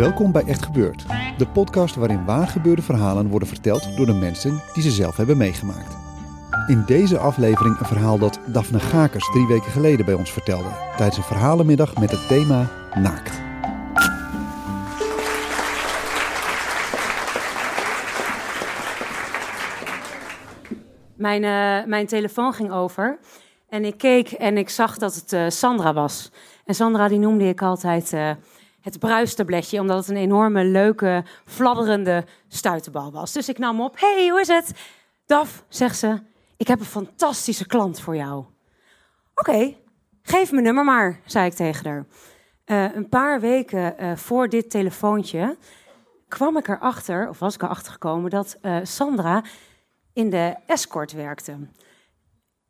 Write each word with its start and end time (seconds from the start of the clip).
Welkom 0.00 0.32
bij 0.32 0.44
Echt 0.44 0.64
Gebeurd, 0.64 1.04
de 1.38 1.46
podcast 1.46 1.94
waarin 1.94 2.24
waargebeurde 2.24 2.82
verhalen 2.82 3.28
worden 3.28 3.48
verteld 3.48 3.96
door 3.96 4.06
de 4.06 4.12
mensen 4.12 4.62
die 4.74 4.82
ze 4.82 4.90
zelf 4.90 5.16
hebben 5.16 5.36
meegemaakt. 5.36 5.96
In 6.66 6.82
deze 6.86 7.18
aflevering 7.18 7.78
een 7.78 7.86
verhaal 7.86 8.18
dat 8.18 8.40
Daphne 8.46 8.80
Gakers 8.80 9.30
drie 9.30 9.46
weken 9.46 9.70
geleden 9.70 10.04
bij 10.04 10.14
ons 10.14 10.32
vertelde 10.32 10.68
tijdens 10.96 11.16
een 11.16 11.22
verhalenmiddag 11.22 11.96
met 11.96 12.10
het 12.10 12.28
thema 12.28 12.70
Naakt. 12.94 13.40
Mijn, 21.14 21.42
uh, 21.42 21.88
mijn 21.88 22.06
telefoon 22.06 22.52
ging 22.52 22.70
over 22.70 23.18
en 23.68 23.84
ik 23.84 23.98
keek 23.98 24.30
en 24.30 24.56
ik 24.56 24.68
zag 24.68 24.98
dat 24.98 25.14
het 25.14 25.32
uh, 25.32 25.48
Sandra 25.48 25.92
was. 25.92 26.32
En 26.64 26.74
Sandra 26.74 27.08
die 27.08 27.18
noemde 27.18 27.48
ik 27.48 27.62
altijd 27.62 28.12
uh, 28.12 28.30
het 28.80 28.98
bruistabletje, 28.98 29.80
omdat 29.80 29.96
het 29.96 30.08
een 30.08 30.22
enorme, 30.22 30.64
leuke, 30.64 31.24
fladderende 31.44 32.24
stuiterbal 32.48 33.12
was. 33.12 33.32
Dus 33.32 33.48
ik 33.48 33.58
nam 33.58 33.80
op. 33.80 34.00
hey, 34.00 34.28
hoe 34.28 34.40
is 34.40 34.48
het? 34.48 34.72
Daf, 35.26 35.64
zegt 35.68 35.98
ze, 35.98 36.18
ik 36.56 36.68
heb 36.68 36.80
een 36.80 36.86
fantastische 36.86 37.66
klant 37.66 38.00
voor 38.00 38.16
jou. 38.16 38.44
Oké, 39.34 39.74
geef 40.22 40.52
mijn 40.52 40.64
nummer 40.64 40.84
maar, 40.84 41.20
zei 41.24 41.46
ik 41.46 41.54
tegen 41.54 41.90
haar. 41.90 42.06
Uh, 42.66 42.96
een 42.96 43.08
paar 43.08 43.40
weken 43.40 43.94
uh, 44.00 44.16
voor 44.16 44.48
dit 44.48 44.70
telefoontje 44.70 45.56
kwam 46.28 46.56
ik 46.56 46.68
erachter, 46.68 47.28
of 47.28 47.38
was 47.38 47.54
ik 47.54 47.62
erachter 47.62 47.92
gekomen, 47.92 48.30
dat 48.30 48.58
uh, 48.62 48.78
Sandra 48.82 49.44
in 50.12 50.30
de 50.30 50.56
escort 50.66 51.12
werkte. 51.12 51.56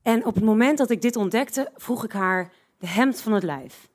En 0.03 0.27
op 0.27 0.35
het 0.35 0.45
moment 0.45 0.79
dat 0.79 0.91
ik 0.91 1.03
dit 1.03 1.17
ontdekte, 1.17 1.71
vroeg 1.77 2.05
ik 2.05 2.13
haar 2.13 2.53
de 2.79 2.87
hemd 2.87 3.21
van 3.21 3.33
het 3.33 3.43
lijf. 3.43 3.89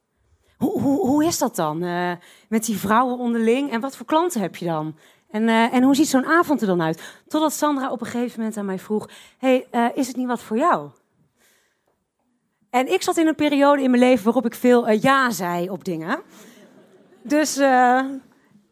Hoe, 0.57 0.81
hoe, 0.81 1.07
hoe 1.07 1.25
is 1.25 1.37
dat 1.37 1.55
dan 1.55 1.83
uh, 1.83 2.11
met 2.49 2.65
die 2.65 2.77
vrouwen 2.77 3.17
onderling? 3.17 3.71
En 3.71 3.79
wat 3.79 3.95
voor 3.95 4.05
klanten 4.05 4.41
heb 4.41 4.55
je 4.55 4.65
dan? 4.65 4.95
En, 5.31 5.43
uh, 5.43 5.73
en 5.73 5.83
hoe 5.83 5.95
ziet 5.95 6.07
zo'n 6.07 6.25
avond 6.25 6.61
er 6.61 6.67
dan 6.67 6.81
uit? 6.81 7.21
Totdat 7.27 7.53
Sandra 7.53 7.91
op 7.91 8.01
een 8.01 8.07
gegeven 8.07 8.39
moment 8.39 8.57
aan 8.57 8.65
mij 8.65 8.79
vroeg: 8.79 9.09
hey, 9.37 9.67
uh, 9.71 9.85
is 9.93 10.07
het 10.07 10.15
niet 10.15 10.27
wat 10.27 10.41
voor 10.41 10.57
jou? 10.57 10.89
En 12.69 12.93
ik 12.93 13.01
zat 13.01 13.17
in 13.17 13.27
een 13.27 13.35
periode 13.35 13.81
in 13.81 13.89
mijn 13.89 14.01
leven 14.01 14.23
waarop 14.23 14.45
ik 14.45 14.55
veel 14.55 14.91
ja 14.91 15.29
zei 15.31 15.69
op 15.69 15.83
dingen. 15.83 16.21
Dus 17.21 17.57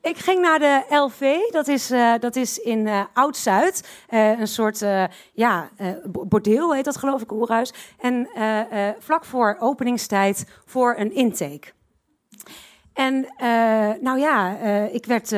ik 0.01 0.17
ging 0.17 0.41
naar 0.41 0.59
de 0.59 0.83
LV, 0.89 1.51
dat 1.51 1.67
is, 1.67 1.87
dat 2.19 2.35
is 2.35 2.57
in 2.57 2.85
uh, 2.85 3.03
Oud-Zuid. 3.13 3.87
Een 4.09 4.47
soort 4.47 4.85
ja, 5.33 5.69
bordeel 6.09 6.73
heet 6.73 6.85
dat 6.85 6.97
geloof 6.97 7.21
ik, 7.21 7.31
oerhuis. 7.31 7.73
En 7.99 8.27
vlak 8.99 9.25
voor 9.25 9.55
openingstijd 9.59 10.45
voor 10.65 10.95
een 10.97 11.13
intake. 11.13 11.71
En 12.93 13.27
nou 14.01 14.19
ja, 14.19 14.57
ik 14.91 15.05
werd 15.05 15.35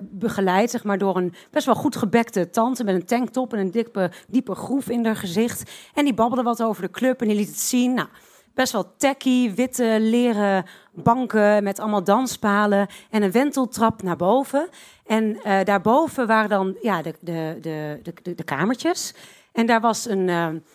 begeleid 0.00 0.70
zeg 0.70 0.84
maar, 0.84 0.98
door 0.98 1.16
een 1.16 1.34
best 1.50 1.66
wel 1.66 1.74
goed 1.74 1.96
gebekte 1.96 2.50
tante 2.50 2.84
met 2.84 2.94
een 2.94 3.04
tanktop 3.04 3.52
en 3.52 3.58
een 3.58 3.70
diepe, 3.70 4.10
diepe 4.28 4.54
groef 4.54 4.88
in 4.88 5.04
haar 5.04 5.16
gezicht. 5.16 5.70
En 5.94 6.04
die 6.04 6.14
babbelde 6.14 6.42
wat 6.42 6.62
over 6.62 6.82
de 6.82 6.90
club 6.90 7.20
en 7.20 7.28
die 7.28 7.36
liet 7.36 7.48
het 7.48 7.60
zien. 7.60 7.94
Nou, 7.94 8.08
best 8.54 8.72
wel 8.72 8.96
tacky, 8.96 9.54
witte 9.54 9.96
leren 10.00 10.64
banken 10.92 11.62
met 11.62 11.80
allemaal 11.80 12.04
danspalen 12.04 12.86
en 13.10 13.22
een 13.22 13.32
wenteltrap 13.32 14.02
naar 14.02 14.16
boven. 14.16 14.68
En 15.06 15.40
daarboven 15.64 16.26
waren 16.26 16.48
dan 16.48 16.76
ja, 16.80 17.02
de, 17.02 17.14
de, 17.20 17.58
de, 17.60 18.00
de, 18.22 18.34
de 18.34 18.44
kamertjes. 18.44 19.14
En 19.52 19.66
daar 19.66 19.80
was 19.80 20.08
een, 20.08 20.28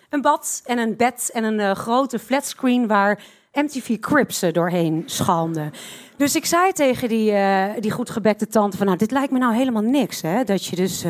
een 0.10 0.22
bad 0.22 0.62
en 0.66 0.78
een 0.78 0.96
bed 0.96 1.30
en 1.34 1.44
een 1.44 1.76
grote 1.76 2.20
flatscreen 2.20 2.88
waar 2.88 3.24
MTV 3.58 4.00
Crips 4.00 4.40
doorheen 4.52 5.04
schalmden. 5.06 5.72
Dus 6.18 6.36
ik 6.36 6.46
zei 6.46 6.72
tegen 6.72 7.10
die, 7.10 7.34
die 7.80 7.92
goed 7.92 8.10
gebekte 8.10 8.48
tante 8.48 8.78
van... 8.78 8.86
nou, 8.86 8.98
dit 8.98 9.12
lijkt 9.12 9.32
me 9.32 9.40
nou 9.40 9.56
helemaal 9.56 9.82
niks, 9.82 10.22
hè? 10.22 10.44
Dat 10.44 10.66
je 10.66 10.76
dus 10.76 11.06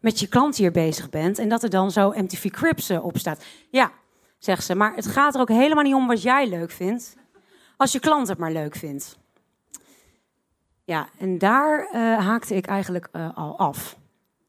met 0.00 0.20
je 0.20 0.26
klant 0.26 0.56
hier 0.56 0.72
bezig 0.72 1.10
bent... 1.10 1.38
en 1.38 1.48
dat 1.48 1.62
er 1.62 1.70
dan 1.70 1.90
zo 1.90 2.10
MTV 2.10 2.50
Crips 2.50 2.90
op 2.90 3.18
staat. 3.18 3.44
Ja, 3.70 3.90
zegt 4.38 4.64
ze. 4.64 4.74
Maar 4.74 4.94
het 4.94 5.06
gaat 5.06 5.34
er 5.34 5.40
ook 5.40 5.48
helemaal 5.48 5.84
niet 5.84 5.94
om 5.94 6.06
wat 6.06 6.22
jij 6.22 6.48
leuk 6.48 6.70
vindt. 6.70 7.16
Als 7.76 7.92
je 7.92 8.00
klant 8.00 8.28
het 8.28 8.38
maar 8.38 8.52
leuk 8.52 8.76
vindt. 8.76 9.18
Ja, 10.84 11.08
en 11.18 11.38
daar 11.38 11.88
haakte 12.20 12.54
ik 12.54 12.66
eigenlijk 12.66 13.08
al 13.34 13.58
af. 13.58 13.96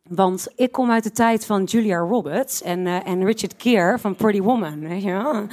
Want 0.04 0.48
ik 0.56 0.72
kom 0.72 0.92
uit 0.92 1.04
de 1.04 1.12
tijd 1.12 1.46
van 1.46 1.64
Julia 1.64 1.98
Roberts 1.98 2.62
en, 2.62 2.88
en 2.88 3.26
Richard 3.26 3.54
Gere 3.58 4.00
van 4.00 4.16
Pretty 4.16 4.42
Woman. 4.42 4.80
Weet 4.80 5.04
je 5.04 5.12
wel? 5.12 5.48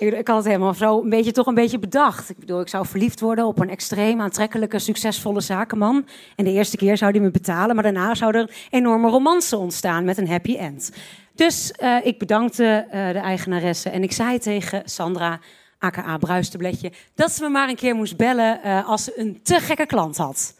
Ik, 0.00 0.28
had 0.28 0.36
het 0.36 0.46
helemaal 0.46 0.74
zo 0.74 1.02
een 1.02 1.08
beetje, 1.08 1.32
toch 1.32 1.46
een 1.46 1.54
beetje 1.54 1.78
bedacht. 1.78 2.30
Ik 2.30 2.38
bedoel, 2.38 2.60
ik 2.60 2.68
zou 2.68 2.86
verliefd 2.86 3.20
worden 3.20 3.46
op 3.46 3.58
een 3.58 3.70
extreem 3.70 4.20
aantrekkelijke, 4.20 4.78
succesvolle 4.78 5.40
zakenman. 5.40 6.06
En 6.36 6.44
de 6.44 6.52
eerste 6.52 6.76
keer 6.76 6.96
zou 6.96 7.10
hij 7.10 7.20
me 7.20 7.30
betalen, 7.30 7.74
maar 7.74 7.84
daarna 7.84 8.14
zou 8.14 8.36
er 8.36 8.66
enorme 8.70 9.08
romance 9.08 9.56
ontstaan 9.56 10.04
met 10.04 10.18
een 10.18 10.28
happy 10.28 10.56
end. 10.56 10.92
Dus 11.34 11.74
uh, 11.82 12.06
ik 12.06 12.18
bedankte 12.18 12.84
uh, 12.86 12.92
de 12.92 13.18
eigenaresse 13.18 13.90
en 13.90 14.02
ik 14.02 14.12
zei 14.12 14.38
tegen 14.38 14.82
Sandra, 14.84 15.40
aka 15.78 16.18
Bruistabletje, 16.18 16.92
dat 17.14 17.32
ze 17.32 17.42
me 17.42 17.48
maar 17.48 17.68
een 17.68 17.76
keer 17.76 17.94
moest 17.94 18.16
bellen 18.16 18.60
uh, 18.64 18.88
als 18.88 19.04
ze 19.04 19.18
een 19.18 19.40
te 19.42 19.60
gekke 19.60 19.86
klant 19.86 20.16
had. 20.16 20.54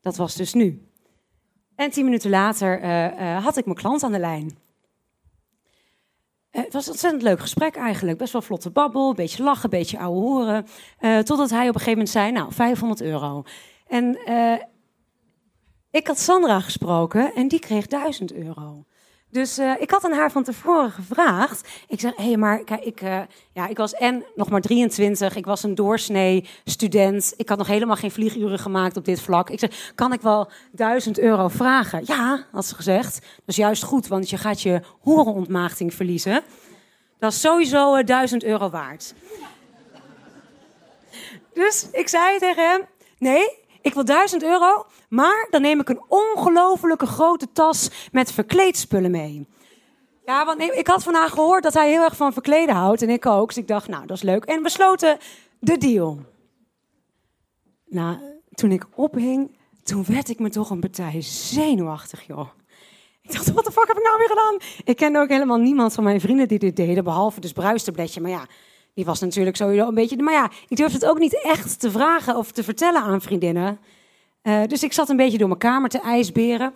Dat 0.00 0.16
was 0.16 0.34
dus 0.34 0.52
nu. 0.52 0.88
En 1.76 1.90
tien 1.90 2.04
minuten 2.04 2.30
later 2.30 2.86
had 3.42 3.56
ik 3.56 3.64
mijn 3.64 3.76
klant 3.76 4.02
aan 4.02 4.12
de 4.12 4.18
lijn. 4.18 4.63
Het 6.62 6.72
was 6.72 6.84
een 6.84 6.90
ontzettend 6.90 7.22
leuk 7.22 7.40
gesprek 7.40 7.76
eigenlijk. 7.76 8.18
Best 8.18 8.32
wel 8.32 8.42
vlotte 8.42 8.70
babbel, 8.70 9.08
een 9.08 9.14
beetje 9.14 9.42
lachen, 9.42 9.64
een 9.64 9.78
beetje 9.78 9.98
ouwe 9.98 10.20
horen. 10.20 10.66
totdat 11.24 11.50
hij 11.50 11.68
op 11.68 11.74
een 11.74 11.80
gegeven 11.80 11.90
moment 11.90 12.08
zei, 12.08 12.32
nou, 12.32 12.52
500 12.52 13.02
euro. 13.02 13.42
En 13.86 14.18
ik 15.90 16.06
had 16.06 16.18
Sandra 16.18 16.60
gesproken 16.60 17.34
en 17.34 17.48
die 17.48 17.58
kreeg 17.58 17.86
1000 17.86 18.32
euro. 18.32 18.84
Dus 19.34 19.58
uh, 19.58 19.72
ik 19.78 19.90
had 19.90 20.04
aan 20.04 20.12
haar 20.12 20.30
van 20.30 20.42
tevoren 20.42 20.90
gevraagd. 20.90 21.68
Ik 21.88 22.00
zeg, 22.00 22.16
hé, 22.16 22.24
hey, 22.24 22.36
maar 22.36 22.64
kijk, 22.64 22.84
ik, 22.84 23.02
uh, 23.02 23.20
ja, 23.52 23.66
ik 23.66 23.76
was 23.76 23.94
en 23.94 24.24
nog 24.34 24.50
maar 24.50 24.60
23. 24.60 25.36
Ik 25.36 25.44
was 25.44 25.62
een 25.62 25.74
doorsnee 25.74 26.48
student. 26.64 27.34
Ik 27.36 27.48
had 27.48 27.58
nog 27.58 27.66
helemaal 27.66 27.96
geen 27.96 28.10
vlieguren 28.10 28.58
gemaakt 28.58 28.96
op 28.96 29.04
dit 29.04 29.20
vlak. 29.20 29.50
Ik 29.50 29.58
zeg, 29.58 29.92
kan 29.94 30.12
ik 30.12 30.20
wel 30.20 30.50
1000 30.72 31.18
euro 31.18 31.48
vragen? 31.48 32.02
Ja, 32.06 32.46
had 32.52 32.66
ze 32.66 32.74
gezegd. 32.74 33.14
Dat 33.14 33.42
is 33.46 33.56
juist 33.56 33.82
goed, 33.82 34.06
want 34.06 34.30
je 34.30 34.36
gaat 34.36 34.62
je 34.62 34.80
horenontmaagding 35.00 35.94
verliezen. 35.94 36.42
Dat 37.18 37.32
is 37.32 37.40
sowieso 37.40 37.96
uh, 37.96 38.04
1000 38.04 38.44
euro 38.44 38.70
waard. 38.70 39.14
Dus 41.52 41.88
ik 41.92 42.08
zei 42.08 42.38
tegen 42.38 42.70
hem, 42.70 42.82
nee, 43.18 43.63
ik 43.84 43.94
wil 43.94 44.04
1000 44.04 44.42
euro, 44.42 44.86
maar 45.08 45.46
dan 45.50 45.62
neem 45.62 45.80
ik 45.80 45.88
een 45.88 46.02
ongelofelijke 46.08 47.06
grote 47.06 47.52
tas 47.52 48.08
met 48.12 48.32
verkleedspullen 48.32 49.10
mee. 49.10 49.48
Ja, 50.24 50.44
want 50.44 50.60
ik 50.60 50.86
had 50.86 51.02
van 51.02 51.14
haar 51.14 51.28
gehoord 51.28 51.62
dat 51.62 51.74
hij 51.74 51.90
heel 51.90 52.02
erg 52.02 52.16
van 52.16 52.32
verkleden 52.32 52.74
houdt. 52.74 53.02
En 53.02 53.10
ik 53.10 53.26
ook. 53.26 53.48
Dus 53.48 53.56
ik 53.56 53.68
dacht, 53.68 53.88
nou, 53.88 54.06
dat 54.06 54.16
is 54.16 54.22
leuk. 54.22 54.44
En 54.44 54.62
we 54.62 54.68
sloten 54.68 55.18
de 55.58 55.78
deal. 55.78 56.18
Nou, 57.86 58.18
toen 58.54 58.70
ik 58.70 58.86
ophing, 58.94 59.58
toen 59.82 60.04
werd 60.08 60.28
ik 60.28 60.38
me 60.38 60.50
toch 60.50 60.70
een 60.70 60.80
partij 60.80 61.22
zenuwachtig, 61.22 62.26
joh. 62.26 62.48
Ik 63.22 63.32
dacht, 63.32 63.52
wat 63.52 63.64
de 63.64 63.72
fuck 63.72 63.86
heb 63.86 63.96
ik 63.96 64.02
nou 64.02 64.18
weer 64.18 64.28
gedaan? 64.28 64.58
Ik 64.84 64.96
kende 64.96 65.18
ook 65.18 65.28
helemaal 65.28 65.58
niemand 65.58 65.94
van 65.94 66.04
mijn 66.04 66.20
vrienden 66.20 66.48
die 66.48 66.58
dit 66.58 66.76
deden, 66.76 67.04
behalve 67.04 67.40
dus 67.40 67.52
Bruistabletje. 67.52 68.20
Maar 68.20 68.30
ja, 68.30 68.46
die 68.94 69.04
was 69.04 69.20
natuurlijk 69.20 69.56
sowieso 69.56 69.88
een 69.88 69.94
beetje... 69.94 70.22
Maar 70.22 70.34
ja, 70.34 70.50
ik 70.68 70.76
durfde 70.76 70.98
het 70.98 71.06
ook 71.06 71.18
niet 71.18 71.42
echt 71.42 71.80
te 71.80 71.90
vragen 71.90 72.36
of 72.36 72.52
te 72.52 72.64
vertellen 72.64 73.02
aan 73.02 73.20
vriendinnen. 73.20 73.78
Uh, 74.42 74.64
dus 74.66 74.82
ik 74.82 74.92
zat 74.92 75.08
een 75.08 75.16
beetje 75.16 75.38
door 75.38 75.48
mijn 75.48 75.58
kamer 75.58 75.88
te 75.88 76.00
ijsberen. 76.00 76.74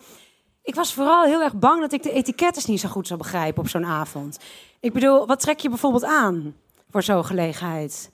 ik 0.62 0.74
was 0.74 0.94
vooral 0.94 1.24
heel 1.24 1.42
erg 1.42 1.54
bang 1.54 1.80
dat 1.80 1.92
ik 1.92 2.02
de 2.02 2.12
etikettes 2.12 2.66
niet 2.66 2.80
zo 2.80 2.88
goed 2.88 3.06
zou 3.06 3.18
begrijpen 3.18 3.62
op 3.62 3.68
zo'n 3.68 3.86
avond. 3.86 4.38
Ik 4.80 4.92
bedoel, 4.92 5.26
wat 5.26 5.40
trek 5.40 5.58
je 5.58 5.68
bijvoorbeeld 5.68 6.04
aan 6.04 6.54
voor 6.90 7.02
zo'n 7.02 7.24
gelegenheid? 7.24 8.10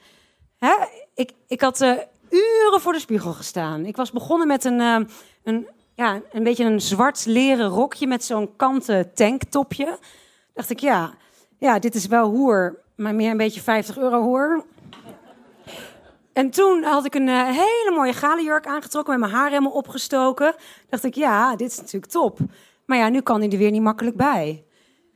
Hè? 0.59 0.75
Ik, 1.15 1.33
ik 1.49 1.61
had 1.61 1.81
uh, 1.81 1.93
uren 2.31 2.81
voor 2.81 2.93
de 2.93 2.99
spiegel 2.99 3.33
gestaan. 3.33 3.85
Ik 3.85 3.97
was 3.97 4.11
begonnen 4.11 4.47
met 4.47 4.65
een, 4.65 4.81
uh, 4.81 5.01
een, 5.45 5.69
ja, 5.95 6.21
een 6.33 6.43
beetje 6.43 6.65
een 6.65 6.81
zwart 6.81 7.27
leren 7.27 7.69
rokje 7.69 8.07
met 8.07 8.25
zo'n 8.25 8.57
kanten 8.57 9.15
tanktopje. 9.15 9.99
Dacht 10.55 10.71
ik, 10.71 10.79
ja, 10.79 11.15
ja, 11.59 11.79
dit 11.79 11.95
is 11.95 12.07
wel 12.07 12.31
hoer, 12.31 12.84
maar 12.97 13.15
meer 13.15 13.31
een 13.31 13.37
beetje 13.37 13.61
50 13.61 13.99
euro 13.99 14.23
hoer. 14.23 14.65
En 16.33 16.51
toen 16.51 16.83
had 16.83 17.05
ik 17.05 17.15
een 17.15 17.29
uh, 17.29 17.45
hele 17.45 17.93
mooie 17.95 18.13
galenjurk 18.13 18.67
aangetrokken 18.67 19.13
met 19.13 19.29
mijn 19.29 19.41
haar 19.41 19.49
helemaal 19.49 19.73
opgestoken. 19.73 20.55
Dacht 20.89 21.05
ik, 21.05 21.15
ja, 21.15 21.57
dit 21.57 21.71
is 21.71 21.77
natuurlijk 21.77 22.13
top. 22.13 22.39
Maar 22.87 22.99
ja, 22.99 23.09
nu 23.09 23.21
kan 23.21 23.41
hij 23.41 23.51
er 23.51 23.59
weer 23.59 23.71
niet 23.71 23.83
makkelijk 23.83 24.17
bij. 24.17 24.65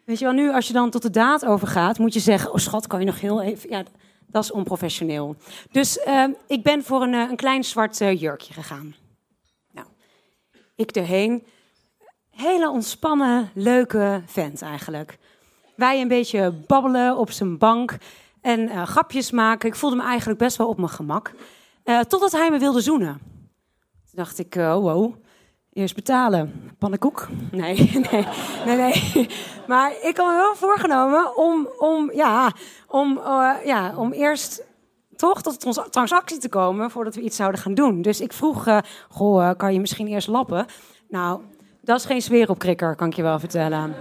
Weet 0.04 0.18
je 0.18 0.24
wel, 0.24 0.34
nu 0.34 0.52
als 0.52 0.66
je 0.66 0.72
dan 0.72 0.90
tot 0.90 1.02
de 1.02 1.10
daad 1.10 1.44
overgaat, 1.44 1.98
moet 1.98 2.12
je 2.12 2.20
zeggen: 2.20 2.52
Oh 2.52 2.56
schat, 2.56 2.86
kan 2.86 3.00
je 3.00 3.06
nog 3.06 3.20
heel 3.20 3.42
even. 3.42 3.70
Ja, 3.70 3.82
dat 4.26 4.44
is 4.44 4.50
onprofessioneel. 4.50 5.36
Dus 5.70 5.98
uh, 6.06 6.24
ik 6.46 6.62
ben 6.62 6.84
voor 6.84 7.02
een, 7.02 7.12
een 7.12 7.36
klein 7.36 7.64
zwart 7.64 8.00
uh, 8.00 8.20
jurkje 8.20 8.52
gegaan. 8.52 8.94
Nou, 9.72 9.86
ik 10.74 10.90
erheen. 10.90 11.46
Hele 12.30 12.70
ontspannen, 12.70 13.50
leuke 13.54 14.22
vent 14.26 14.62
eigenlijk. 14.62 15.18
Wij 15.78 16.00
een 16.00 16.08
beetje 16.08 16.52
babbelen 16.66 17.16
op 17.16 17.30
zijn 17.30 17.58
bank 17.58 17.96
en 18.40 18.60
uh, 18.60 18.82
grapjes 18.82 19.30
maken. 19.30 19.68
Ik 19.68 19.74
voelde 19.74 19.96
me 19.96 20.02
eigenlijk 20.02 20.38
best 20.38 20.56
wel 20.56 20.68
op 20.68 20.76
mijn 20.76 20.88
gemak. 20.88 21.32
Uh, 21.84 22.00
totdat 22.00 22.32
hij 22.32 22.50
me 22.50 22.58
wilde 22.58 22.80
zoenen. 22.80 23.18
Toen 23.92 24.14
dacht 24.14 24.38
ik, 24.38 24.56
uh, 24.56 24.74
wow, 24.74 25.14
eerst 25.72 25.94
betalen. 25.94 26.72
Pannenkoek? 26.78 27.28
Nee, 27.50 27.76
nee, 28.10 28.26
nee, 28.66 28.76
nee. 28.76 29.28
Maar 29.66 29.92
ik 30.02 30.16
had 30.16 30.26
me 30.26 30.34
wel 30.34 30.54
voorgenomen 30.54 31.36
om, 31.36 31.68
om, 31.78 32.12
ja, 32.12 32.52
om, 32.86 33.20
ja, 33.64 33.92
om 33.96 34.12
eerst 34.12 34.62
toch 35.16 35.42
tot 35.42 35.64
onze 35.64 35.86
transactie 35.90 36.38
te 36.38 36.48
komen 36.48 36.90
voordat 36.90 37.14
we 37.14 37.20
iets 37.20 37.36
zouden 37.36 37.60
gaan 37.60 37.74
doen. 37.74 38.02
Dus 38.02 38.20
ik 38.20 38.32
vroeg, 38.32 38.80
goh, 39.08 39.50
kan 39.56 39.72
je 39.72 39.80
misschien 39.80 40.06
eerst 40.06 40.28
lappen? 40.28 40.66
Nou, 41.08 41.40
dat 41.80 41.98
is 41.98 42.04
geen 42.04 42.22
sfeer 42.22 42.50
op 42.50 42.58
krikker, 42.58 42.94
kan 42.94 43.08
ik 43.08 43.14
je 43.14 43.22
wel 43.22 43.38
vertellen. 43.38 43.94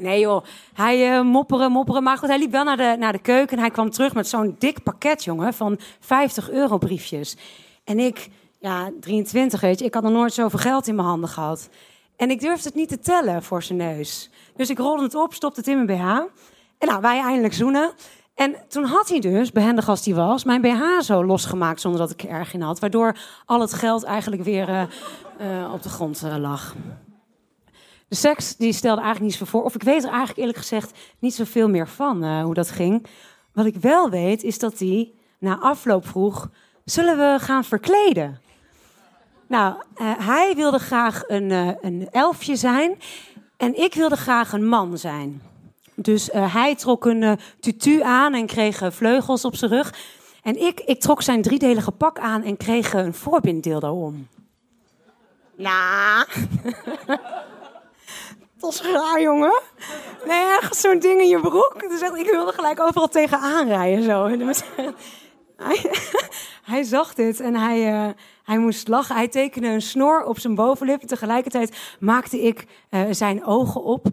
Nee 0.00 0.20
joh, 0.20 0.44
hij 0.74 1.16
uh, 1.16 1.22
mopperen, 1.22 1.72
mopperen. 1.72 2.02
Maar 2.02 2.18
goed, 2.18 2.28
hij 2.28 2.38
liep 2.38 2.50
wel 2.50 2.64
naar 2.64 2.76
de, 2.76 2.96
naar 2.98 3.12
de 3.12 3.18
keuken 3.18 3.56
en 3.56 3.62
hij 3.62 3.70
kwam 3.70 3.90
terug 3.90 4.14
met 4.14 4.28
zo'n 4.28 4.56
dik 4.58 4.82
pakket, 4.82 5.24
jongen, 5.24 5.54
van 5.54 5.78
50 6.00 6.50
euro 6.50 6.78
briefjes. 6.78 7.36
En 7.84 7.98
ik, 7.98 8.28
ja, 8.58 8.90
23 9.00 9.60
weet 9.60 9.78
je, 9.78 9.84
ik 9.84 9.94
had 9.94 10.02
nog 10.02 10.12
nooit 10.12 10.32
zoveel 10.32 10.58
geld 10.58 10.86
in 10.86 10.94
mijn 10.94 11.08
handen 11.08 11.28
gehad. 11.28 11.68
En 12.16 12.30
ik 12.30 12.40
durfde 12.40 12.68
het 12.68 12.74
niet 12.74 12.88
te 12.88 12.98
tellen 12.98 13.42
voor 13.42 13.62
zijn 13.62 13.78
neus. 13.78 14.30
Dus 14.56 14.70
ik 14.70 14.78
rolde 14.78 15.02
het 15.02 15.14
op, 15.14 15.34
stopte 15.34 15.60
het 15.60 15.68
in 15.68 15.84
mijn 15.84 15.98
BH. 15.98 16.04
En 16.78 16.88
nou, 16.88 17.00
wij 17.00 17.20
eindelijk 17.20 17.54
zoenen. 17.54 17.92
En 18.34 18.56
toen 18.68 18.84
had 18.84 19.08
hij 19.08 19.20
dus, 19.20 19.52
behendig 19.52 19.88
als 19.88 20.04
hij 20.04 20.14
was, 20.14 20.44
mijn 20.44 20.60
BH 20.60 21.00
zo 21.00 21.24
losgemaakt 21.24 21.80
zonder 21.80 22.00
dat 22.00 22.10
ik 22.10 22.22
er 22.22 22.28
erg 22.28 22.54
in 22.54 22.60
had. 22.60 22.78
Waardoor 22.78 23.16
al 23.46 23.60
het 23.60 23.72
geld 23.72 24.02
eigenlijk 24.02 24.42
weer 24.42 24.68
uh, 24.68 24.82
uh, 25.40 25.72
op 25.72 25.82
de 25.82 25.88
grond 25.88 26.22
lag. 26.38 26.74
De 28.10 28.16
seks 28.16 28.56
die 28.56 28.72
stelde 28.72 29.00
eigenlijk 29.00 29.38
niets 29.38 29.50
voor. 29.50 29.64
Of 29.64 29.74
ik 29.74 29.82
weet 29.82 30.02
er 30.02 30.08
eigenlijk 30.08 30.38
eerlijk 30.38 30.58
gezegd 30.58 30.98
niet 31.18 31.34
zoveel 31.34 31.68
meer 31.68 31.88
van 31.88 32.24
uh, 32.24 32.42
hoe 32.42 32.54
dat 32.54 32.70
ging. 32.70 33.06
Wat 33.52 33.66
ik 33.66 33.76
wel 33.76 34.10
weet 34.10 34.42
is 34.42 34.58
dat 34.58 34.78
hij 34.78 35.12
na 35.38 35.58
afloop 35.58 36.06
vroeg: 36.06 36.50
zullen 36.84 37.16
we 37.16 37.36
gaan 37.40 37.64
verkleden? 37.64 38.40
Nou, 39.46 39.74
uh, 39.74 40.12
hij 40.18 40.52
wilde 40.56 40.78
graag 40.78 41.22
een, 41.26 41.50
uh, 41.50 41.70
een 41.80 42.08
elfje 42.10 42.56
zijn 42.56 42.98
en 43.56 43.80
ik 43.80 43.94
wilde 43.94 44.16
graag 44.16 44.52
een 44.52 44.66
man 44.66 44.98
zijn. 44.98 45.42
Dus 45.94 46.28
hij 46.32 46.74
trok 46.76 47.04
een 47.04 47.38
tutu 47.60 48.02
aan 48.02 48.34
en 48.34 48.46
kreeg 48.46 48.82
vleugels 48.88 49.44
op 49.44 49.56
zijn 49.56 49.70
rug. 49.70 49.94
En 50.42 50.60
ik, 50.66 50.80
ik 50.80 51.00
trok 51.00 51.22
zijn 51.22 51.42
driedelige 51.42 51.90
pak 51.90 52.18
aan 52.18 52.42
en 52.42 52.56
kreeg 52.56 52.92
een 52.92 53.14
voorbinddeel 53.14 53.80
daarom. 53.80 54.28
Nou. 55.56 56.26
raar, 58.78 59.20
jongen. 59.20 59.60
Nee, 60.26 60.44
ergens 60.44 60.80
zo'n 60.80 60.98
ding 60.98 61.20
in 61.20 61.28
je 61.28 61.40
broek. 61.40 61.74
Echt, 61.76 62.16
ik 62.16 62.30
wilde 62.30 62.52
gelijk 62.52 62.80
overal 62.80 63.08
tegenaan 63.08 63.68
rijden. 63.68 64.04
Zo. 64.04 64.26
Hij, 65.56 65.90
hij 66.72 66.82
zag 66.82 67.14
dit 67.14 67.40
en 67.40 67.54
hij, 67.54 67.92
uh, 67.92 68.10
hij 68.44 68.58
moest 68.58 68.88
lachen. 68.88 69.14
Hij 69.14 69.28
tekende 69.28 69.68
een 69.68 69.82
snor 69.82 70.24
op 70.24 70.38
zijn 70.38 70.54
bovenlip. 70.54 71.00
En 71.00 71.06
tegelijkertijd 71.06 71.96
maakte 72.00 72.40
ik 72.40 72.66
uh, 72.90 73.00
zijn 73.10 73.44
ogen 73.44 73.82
op. 73.82 74.06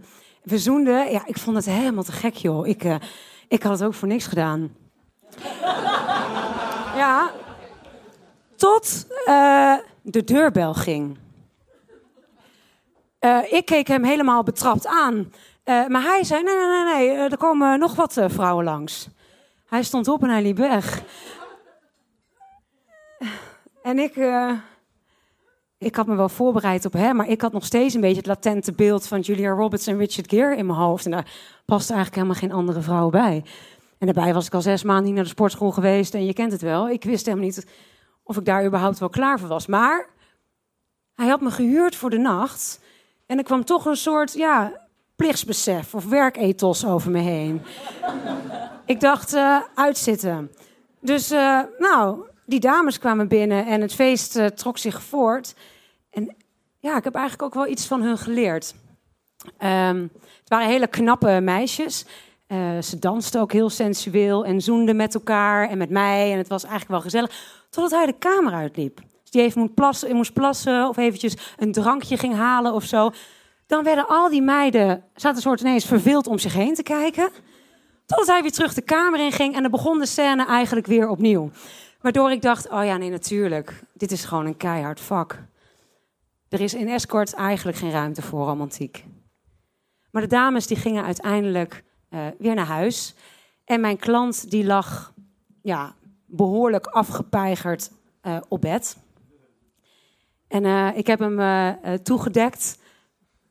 We 0.43 0.57
zoenden. 0.57 1.11
Ja, 1.11 1.21
ik 1.25 1.37
vond 1.37 1.55
het 1.55 1.65
helemaal 1.65 2.03
te 2.03 2.11
gek, 2.11 2.35
joh. 2.35 2.67
Ik, 2.67 2.83
uh, 2.83 2.95
ik 3.47 3.63
had 3.63 3.71
het 3.71 3.87
ook 3.87 3.93
voor 3.93 4.07
niks 4.07 4.25
gedaan. 4.27 4.75
ja. 6.95 7.31
Tot 8.55 9.07
de 10.01 10.23
deurbel 10.23 10.73
ging. 10.73 11.17
Uh, 13.19 13.53
ik 13.53 13.65
keek 13.65 13.87
hem 13.87 14.03
helemaal 14.03 14.43
betrapt 14.43 14.87
aan. 14.87 15.15
Uh, 15.15 15.87
maar 15.87 16.01
hij 16.01 16.23
zei: 16.23 16.43
Nee, 16.43 16.55
nee, 16.55 16.83
nee, 16.83 17.15
nee, 17.15 17.29
er 17.29 17.37
komen 17.37 17.79
nog 17.79 17.95
wat 17.95 18.13
vrouwen 18.27 18.63
langs. 18.63 19.07
Hij 19.67 19.83
stond 19.83 20.07
op 20.07 20.23
en 20.23 20.29
hij 20.29 20.41
liep 20.41 20.57
weg. 20.57 21.01
En 23.81 23.99
ik, 23.99 24.15
ik 25.77 25.95
had 25.95 26.07
me 26.07 26.15
wel 26.15 26.29
voorbereid 26.29 26.85
op 26.85 26.93
hem, 26.93 27.15
maar 27.15 27.27
ik 27.27 27.41
had 27.41 27.51
nog 27.51 27.65
steeds 27.65 27.93
een 27.93 28.01
beetje 28.01 28.17
het 28.17 28.25
latente 28.25 28.71
beeld 28.71 29.07
van 29.07 29.19
Julia 29.19 29.49
Roberts 29.49 29.87
en 29.87 29.97
Richard 29.97 30.29
Gere 30.29 30.55
in 30.55 30.65
mijn 30.65 30.79
hoofd. 30.79 31.05
En 31.05 31.11
daar 31.11 31.31
paste 31.65 31.93
eigenlijk 31.93 32.21
helemaal 32.21 32.41
geen 32.41 32.57
andere 32.57 32.81
vrouw 32.81 33.09
bij. 33.09 33.43
En 33.97 34.05
daarbij 34.05 34.33
was 34.33 34.45
ik 34.45 34.53
al 34.53 34.61
zes 34.61 34.83
maanden 34.83 35.05
niet 35.05 35.13
naar 35.13 35.23
de 35.23 35.29
sportschool 35.29 35.71
geweest 35.71 36.13
en 36.13 36.25
je 36.25 36.33
kent 36.33 36.51
het 36.51 36.61
wel. 36.61 36.89
Ik 36.89 37.03
wist 37.03 37.25
helemaal 37.25 37.45
niet 37.45 37.67
of 38.23 38.37
ik 38.37 38.45
daar 38.45 38.65
überhaupt 38.65 38.99
wel 38.99 39.09
klaar 39.09 39.39
voor 39.39 39.47
was. 39.47 39.67
Maar 39.67 40.09
hij 41.15 41.27
had 41.27 41.41
me 41.41 41.51
gehuurd 41.51 41.95
voor 41.95 42.09
de 42.09 42.17
nacht. 42.17 42.79
En 43.27 43.37
er 43.37 43.43
kwam 43.43 43.65
toch 43.65 43.85
een 43.85 43.95
soort, 43.95 44.33
ja, 44.33 44.87
plichtsbesef 45.15 45.95
of 45.95 46.05
werkethos 46.05 46.85
over 46.85 47.11
me 47.11 47.19
heen. 47.19 47.61
ik 48.85 48.99
dacht, 48.99 49.33
uh, 49.33 49.61
uitzitten. 49.75 50.51
Dus, 51.01 51.31
uh, 51.31 51.61
nou, 51.77 52.19
die 52.45 52.59
dames 52.59 52.99
kwamen 52.99 53.27
binnen 53.27 53.65
en 53.65 53.81
het 53.81 53.93
feest 53.93 54.37
uh, 54.37 54.45
trok 54.45 54.77
zich 54.77 55.01
voort. 55.01 55.55
En 56.09 56.35
ja, 56.79 56.97
ik 56.97 57.03
heb 57.03 57.15
eigenlijk 57.15 57.43
ook 57.43 57.63
wel 57.63 57.71
iets 57.71 57.87
van 57.87 58.01
hun 58.01 58.17
geleerd. 58.17 58.75
Um, 59.63 60.11
het 60.39 60.49
waren 60.49 60.67
hele 60.67 60.87
knappe 60.87 61.39
meisjes. 61.41 62.05
ze 62.81 62.99
dansten 62.99 63.41
ook 63.41 63.51
heel 63.51 63.69
sensueel 63.69 64.45
en 64.45 64.61
zoenden 64.61 64.95
met 64.95 65.13
elkaar 65.13 65.69
en 65.69 65.77
met 65.77 65.89
mij. 65.89 66.31
En 66.31 66.37
het 66.37 66.47
was 66.47 66.63
eigenlijk 66.63 66.91
wel 66.91 67.01
gezellig. 67.01 67.31
Totdat 67.69 67.91
hij 67.91 68.05
de 68.05 68.17
kamer 68.17 68.53
uitliep 68.53 68.99
die 69.31 69.41
even 69.41 69.61
moest 69.61 69.73
plassen, 69.73 70.15
moest 70.15 70.33
plassen 70.33 70.87
of 70.87 70.97
eventjes 70.97 71.33
een 71.57 71.71
drankje 71.71 72.17
ging 72.17 72.35
halen 72.35 72.73
of 72.73 72.83
zo. 72.83 73.11
Dan 73.65 73.83
werden 73.83 74.07
al 74.07 74.29
die 74.29 74.41
meiden, 74.41 75.03
zaten 75.15 75.41
soort 75.41 75.61
ineens 75.61 75.85
verveeld 75.85 76.27
om 76.27 76.39
zich 76.39 76.53
heen 76.53 76.73
te 76.73 76.83
kijken. 76.83 77.29
Totdat 78.05 78.27
hij 78.27 78.41
weer 78.41 78.51
terug 78.51 78.73
de 78.73 78.81
kamer 78.81 79.19
in 79.19 79.31
ging 79.31 79.55
en 79.55 79.61
dan 79.61 79.71
begon 79.71 79.99
de 79.99 80.05
scène 80.05 80.45
eigenlijk 80.45 80.87
weer 80.87 81.09
opnieuw. 81.09 81.49
Waardoor 82.01 82.31
ik 82.31 82.41
dacht, 82.41 82.69
oh 82.69 82.85
ja, 82.85 82.97
nee, 82.97 83.09
natuurlijk. 83.09 83.83
Dit 83.93 84.11
is 84.11 84.25
gewoon 84.25 84.45
een 84.45 84.57
keihard 84.57 84.99
vak. 84.99 85.43
Er 86.49 86.61
is 86.61 86.73
in 86.73 86.87
escort 86.87 87.33
eigenlijk 87.33 87.77
geen 87.77 87.91
ruimte 87.91 88.21
voor 88.21 88.45
romantiek. 88.45 89.05
Maar 90.11 90.21
de 90.21 90.27
dames 90.27 90.67
die 90.67 90.77
gingen 90.77 91.03
uiteindelijk 91.03 91.83
uh, 92.09 92.27
weer 92.37 92.55
naar 92.55 92.65
huis. 92.65 93.15
En 93.65 93.81
mijn 93.81 93.97
klant 93.97 94.49
die 94.51 94.65
lag 94.65 95.13
ja, 95.61 95.95
behoorlijk 96.25 96.85
afgepeigerd 96.85 97.91
uh, 98.23 98.37
op 98.47 98.61
bed. 98.61 98.97
En 100.47 100.63
uh, 100.63 100.97
ik 100.97 101.07
heb 101.07 101.19
hem 101.19 101.39
uh, 101.39 101.93
toegedekt. 101.93 102.79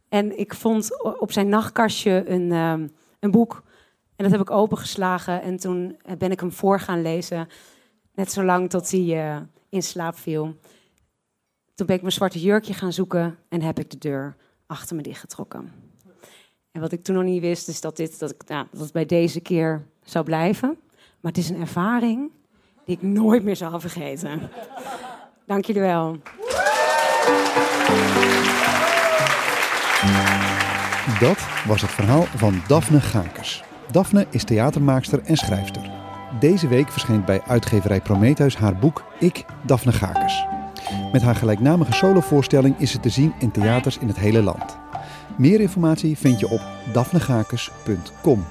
En 0.08 0.38
ik 0.38 0.54
vond 0.54 1.02
op 1.20 1.32
zijn 1.32 1.48
nachtkastje 1.48 2.24
een, 2.26 2.50
uh, 2.50 2.88
een 3.20 3.30
boek. 3.30 3.62
En 4.16 4.24
dat 4.24 4.32
heb 4.32 4.40
ik 4.40 4.50
opengeslagen. 4.50 5.42
En 5.42 5.56
toen 5.56 5.96
ben 6.18 6.30
ik 6.30 6.40
hem 6.40 6.52
voor 6.52 6.80
gaan 6.80 7.02
lezen. 7.02 7.48
Net 8.14 8.32
zolang 8.32 8.70
tot 8.70 8.90
hij 8.90 9.46
in 9.68 9.82
slaap 9.82 10.16
viel. 10.16 10.56
Toen 11.74 11.86
ben 11.86 11.96
ik 11.96 12.02
mijn 12.02 12.12
zwarte 12.12 12.40
jurkje 12.40 12.74
gaan 12.74 12.92
zoeken. 12.92 13.38
En 13.48 13.62
heb 13.62 13.78
ik 13.78 13.90
de 13.90 13.98
deur 13.98 14.36
achter 14.66 14.96
me 14.96 15.02
dichtgetrokken. 15.02 15.72
En 16.72 16.80
wat 16.80 16.92
ik 16.92 17.04
toen 17.04 17.14
nog 17.14 17.24
niet 17.24 17.40
wist, 17.40 17.68
is 17.68 17.80
dat 17.80 17.96
dit 17.96 18.18
dat 18.18 18.30
ik, 18.30 18.48
nou, 18.48 18.66
dat 18.70 18.80
het 18.80 18.92
bij 18.92 19.06
deze 19.06 19.40
keer 19.40 19.86
zou 20.02 20.24
blijven. 20.24 20.78
Maar 21.20 21.32
het 21.32 21.38
is 21.38 21.48
een 21.48 21.60
ervaring 21.60 22.30
die 22.84 22.96
ik 22.96 23.02
nooit 23.02 23.42
meer 23.42 23.56
zal 23.56 23.80
vergeten. 23.80 24.50
Dank 25.46 25.64
jullie 25.64 25.82
wel. 25.82 26.18
Dat 31.20 31.38
was 31.66 31.80
het 31.80 31.90
verhaal 31.90 32.22
van 32.22 32.62
Daphne 32.66 33.00
Gakers. 33.00 33.64
Daphne 33.90 34.26
is 34.30 34.44
theatermaakster 34.44 35.20
en 35.24 35.36
schrijfster. 35.36 35.90
Deze 36.40 36.68
week 36.68 36.90
verschijnt 36.90 37.24
bij 37.24 37.42
uitgeverij 37.46 38.00
Prometheus 38.00 38.56
haar 38.56 38.76
boek 38.76 39.04
Ik, 39.18 39.44
Daphne 39.62 39.92
Gakers. 39.92 40.44
Met 41.12 41.22
haar 41.22 41.34
gelijknamige 41.34 41.92
solovoorstelling 41.92 42.74
is 42.78 42.90
ze 42.90 43.00
te 43.00 43.08
zien 43.08 43.32
in 43.38 43.50
theaters 43.50 43.98
in 43.98 44.08
het 44.08 44.18
hele 44.18 44.42
land. 44.42 44.76
Meer 45.36 45.60
informatie 45.60 46.18
vind 46.18 46.40
je 46.40 46.48
op 46.48 46.60
daphnegakus.com. 46.92 48.44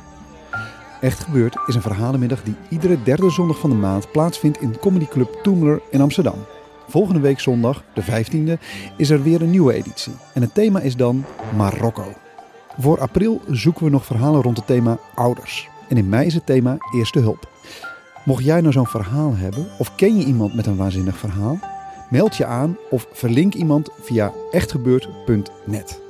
Echt 1.01 1.24
Gebeurd 1.24 1.58
is 1.67 1.75
een 1.75 1.82
verhalenmiddag 1.82 2.44
die 2.44 2.55
iedere 2.70 3.03
derde 3.03 3.29
zondag 3.29 3.60
van 3.60 3.70
de 3.70 3.75
maand 3.75 4.12
plaatsvindt 4.12 4.62
in 4.62 4.79
Comedy 4.79 5.08
Club 5.08 5.39
Toemler 5.44 5.82
in 5.89 6.01
Amsterdam. 6.01 6.46
Volgende 6.87 7.19
week 7.19 7.39
zondag, 7.39 7.83
de 7.93 8.03
15e, 8.03 8.61
is 8.97 9.09
er 9.09 9.23
weer 9.23 9.41
een 9.41 9.49
nieuwe 9.49 9.73
editie. 9.73 10.13
En 10.33 10.41
het 10.41 10.53
thema 10.53 10.79
is 10.79 10.95
dan 10.95 11.25
Marokko. 11.55 12.13
Voor 12.79 12.99
april 12.99 13.41
zoeken 13.49 13.83
we 13.83 13.89
nog 13.89 14.05
verhalen 14.05 14.41
rond 14.41 14.57
het 14.57 14.67
thema 14.67 14.97
ouders. 15.15 15.69
En 15.89 15.97
in 15.97 16.09
mei 16.09 16.25
is 16.25 16.33
het 16.33 16.45
thema 16.45 16.77
Eerste 16.95 17.19
Hulp. 17.19 17.49
Mocht 18.25 18.43
jij 18.43 18.61
nou 18.61 18.73
zo'n 18.73 18.87
verhaal 18.87 19.35
hebben, 19.35 19.67
of 19.77 19.95
ken 19.95 20.17
je 20.17 20.25
iemand 20.25 20.55
met 20.55 20.65
een 20.65 20.75
waanzinnig 20.75 21.17
verhaal? 21.17 21.59
Meld 22.09 22.35
je 22.35 22.45
aan 22.45 22.77
of 22.89 23.07
verlink 23.11 23.53
iemand 23.53 23.89
via 24.01 24.31
echtgebeurd.net. 24.51 26.01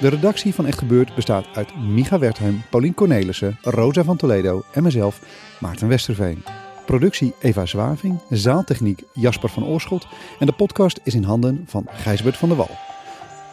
De 0.00 0.08
redactie 0.08 0.54
van 0.54 0.66
Echt 0.66 0.78
Gebeurd 0.78 1.14
bestaat 1.14 1.46
uit 1.54 1.76
Micha 1.76 2.18
Wertheim, 2.18 2.62
Paulien 2.70 2.94
Cornelissen, 2.94 3.58
Rosa 3.62 4.04
van 4.04 4.16
Toledo 4.16 4.62
en 4.72 4.82
mezelf, 4.82 5.20
Maarten 5.60 5.88
Westerveen. 5.88 6.42
Productie 6.84 7.34
Eva 7.40 7.66
Zwaving, 7.66 8.18
zaaltechniek 8.30 9.02
Jasper 9.12 9.48
van 9.48 9.64
Oorschot 9.64 10.06
en 10.38 10.46
de 10.46 10.52
podcast 10.52 11.00
is 11.04 11.14
in 11.14 11.22
handen 11.22 11.64
van 11.66 11.86
Gijsbert 11.90 12.36
van 12.36 12.48
der 12.48 12.58
Wal. 12.58 12.70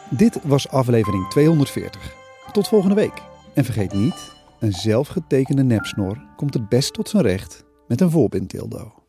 Dit 0.09 0.39
was 0.43 0.69
aflevering 0.69 1.29
240. 1.29 2.15
Tot 2.51 2.67
volgende 2.67 2.95
week. 2.95 3.21
En 3.53 3.65
vergeet 3.65 3.93
niet, 3.93 4.31
een 4.59 4.71
zelfgetekende 4.71 5.63
nepsnor 5.63 6.17
komt 6.35 6.53
het 6.53 6.69
best 6.69 6.93
tot 6.93 7.09
zijn 7.09 7.23
recht 7.23 7.63
met 7.87 8.01
een 8.01 8.11
voorbindtildo. 8.11 9.00